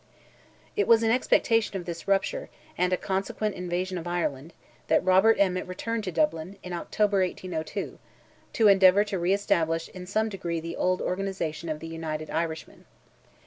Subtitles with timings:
[0.75, 4.51] It was in expectation of this rupture, and a consequent invasion of Ireland,
[4.87, 7.99] that Robert Emmet returned to Dublin, in October, 1802,
[8.53, 12.85] to endeavour to re establish in some degree the old organization of the United Irishmen.